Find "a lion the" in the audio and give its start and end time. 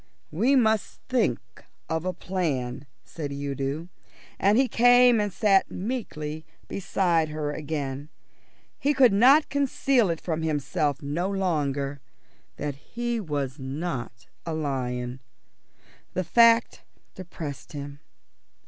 14.43-16.23